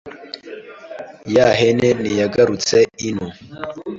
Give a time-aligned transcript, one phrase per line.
[1.35, 3.27] Ya hene ntiyagarutse ino